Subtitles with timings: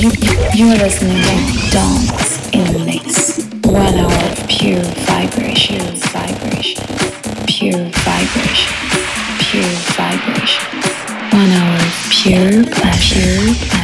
[0.00, 3.44] You're listening to Dance in the Mix.
[3.64, 6.86] One hour pure vibration, vibration,
[7.48, 8.74] pure vibration,
[9.40, 10.64] pure vibration.
[11.32, 11.80] One hour
[12.10, 13.77] pure pleasure.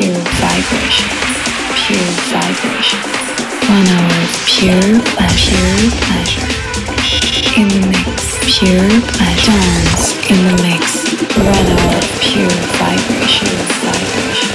[0.00, 1.08] Pure vibration,
[1.76, 3.00] pure vibration.
[3.68, 5.76] One hour of pure pleasure,
[6.08, 6.48] pleasure.
[7.60, 9.52] In the mix, pure pleasure.
[9.52, 11.04] Dance in the mix.
[11.36, 12.48] One hour of pure
[12.80, 13.52] vibration,
[13.84, 14.52] vibration,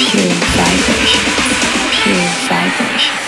[0.00, 1.24] pure vibration,
[1.92, 3.19] pure vibration.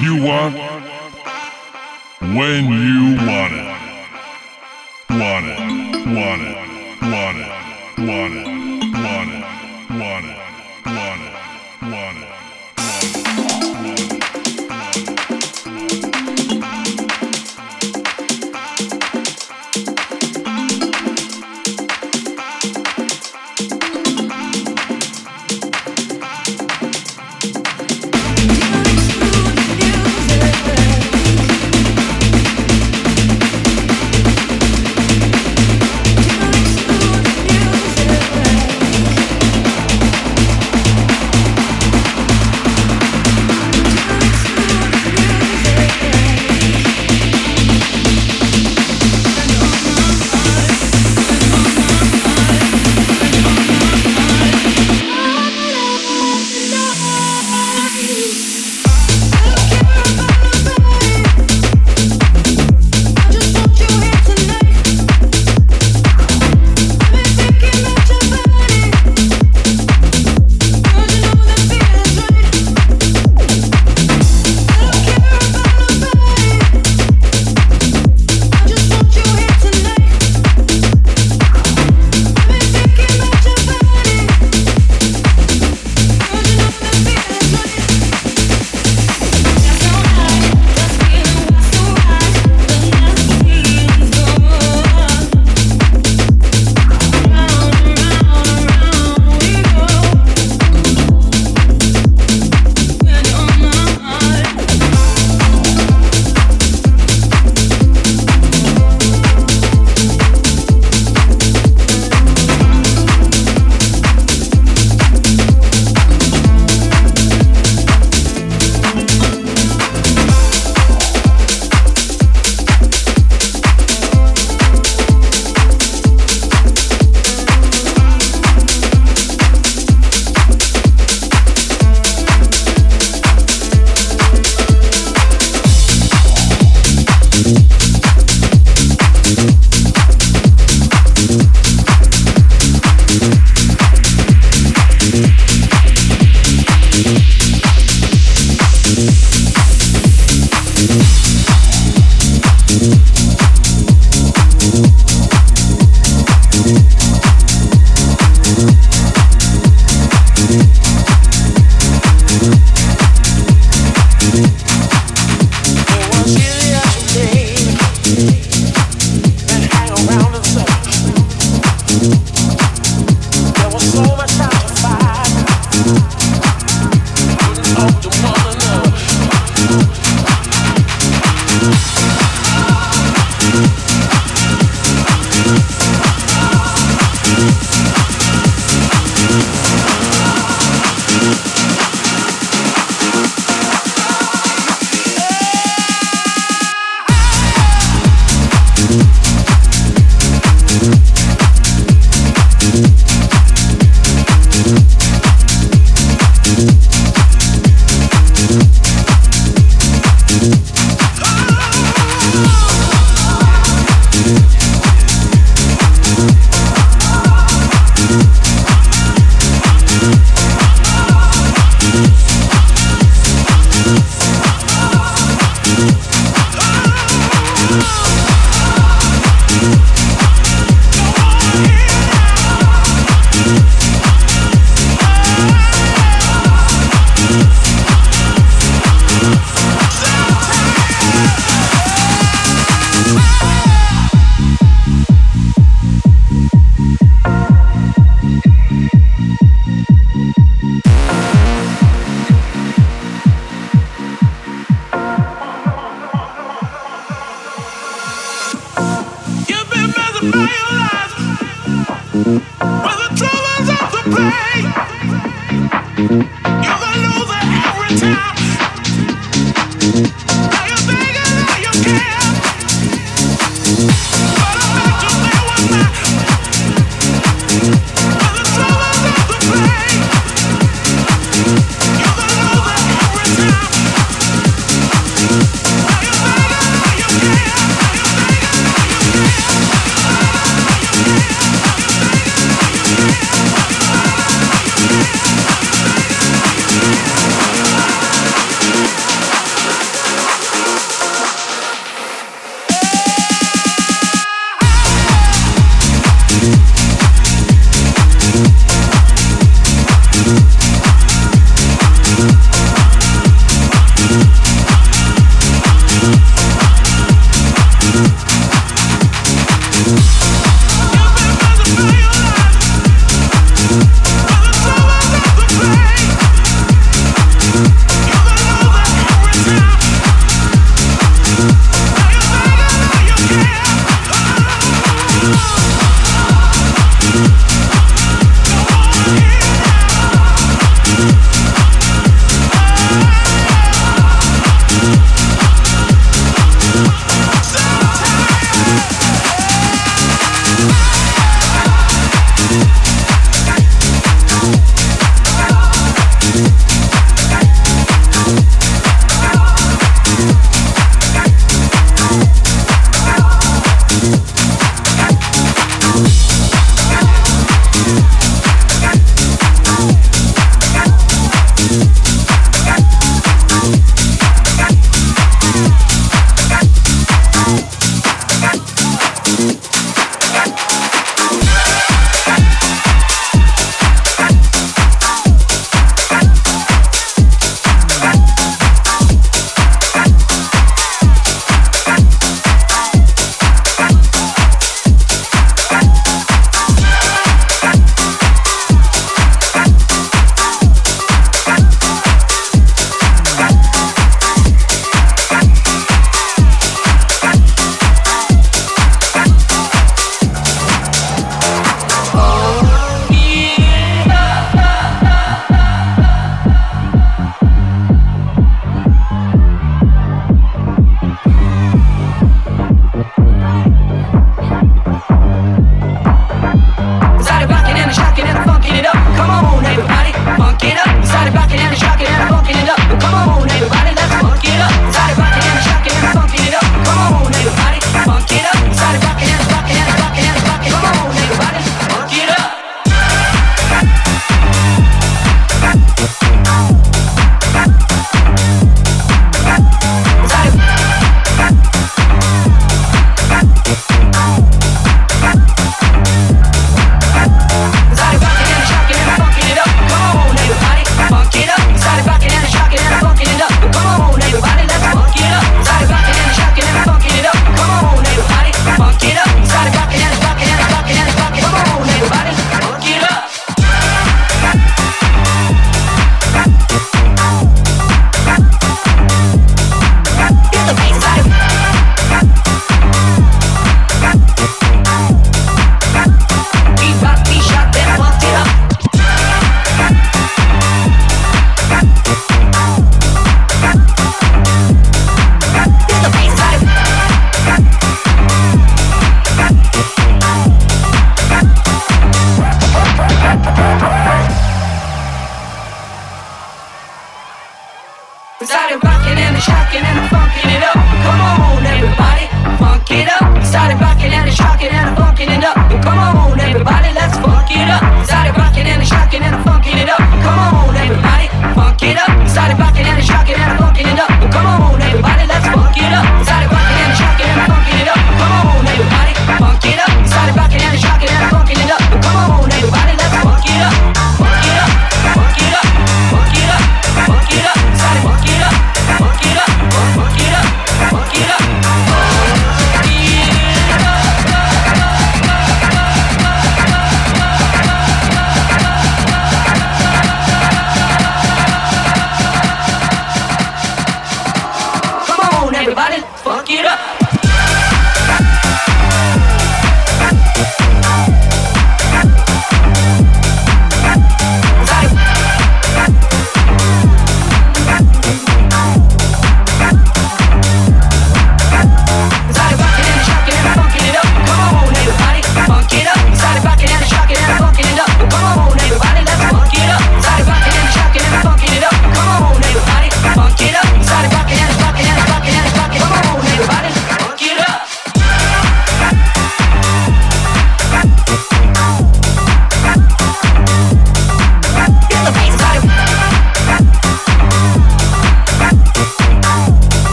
[0.00, 0.54] you want,
[2.20, 3.76] when you want it.
[5.08, 5.58] Want it,
[6.06, 6.56] want it,
[7.02, 8.75] want it, want it.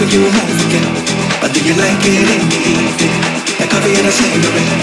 [0.00, 0.80] do you like it?
[1.42, 3.12] in do you like it in the evening?
[3.60, 4.80] Like coffee and a cigarette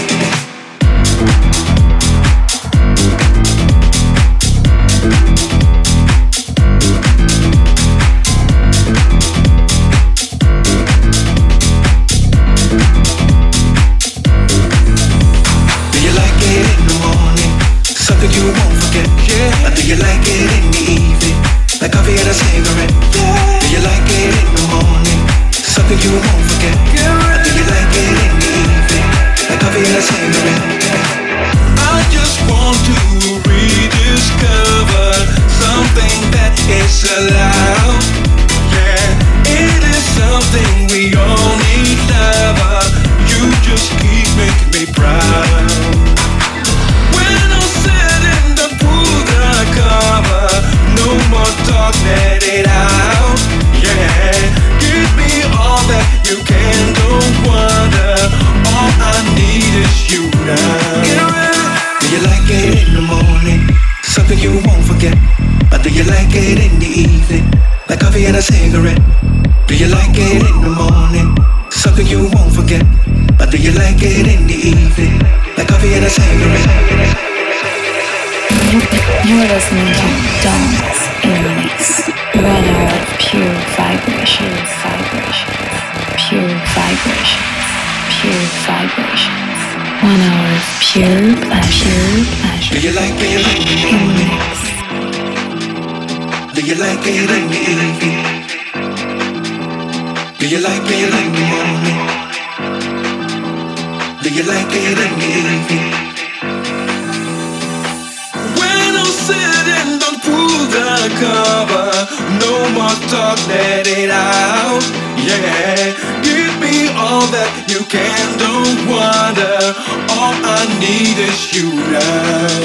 [111.18, 111.90] cover.
[112.38, 114.82] No more talk, let it out.
[115.18, 115.92] Yeah,
[116.22, 118.24] give me all that you can.
[118.38, 119.74] Don't wonder.
[120.14, 122.62] All I need is you now.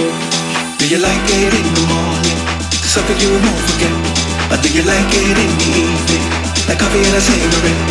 [0.77, 2.39] Do you like it in the morning?
[2.85, 3.95] Something you won't forget.
[4.49, 6.25] But do you like it in the evening?
[6.69, 7.81] Like coffee and a cigarette.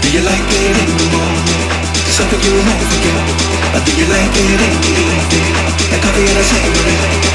[0.00, 1.60] Do you like it in the morning?
[2.08, 3.22] Something you won't forget.
[3.76, 5.52] But do you like it in the evening?
[5.92, 7.28] Like coffee and a cigarette.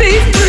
[0.00, 0.39] beat.